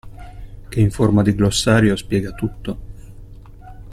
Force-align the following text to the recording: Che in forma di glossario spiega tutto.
Che 0.69 0.79
in 0.79 0.89
forma 0.89 1.21
di 1.21 1.35
glossario 1.35 1.95
spiega 1.95 2.33
tutto. 2.33 2.79